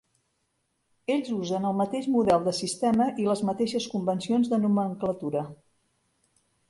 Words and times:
Ells 1.15 1.27
usen 1.33 1.67
el 1.71 1.75
mateix 1.81 2.07
model 2.15 2.47
de 2.47 2.53
sistema 2.61 3.09
i 3.25 3.27
les 3.27 3.43
mateixes 3.51 3.87
convencions 3.95 4.51
de 4.55 4.61
nomenclatura. 4.67 5.45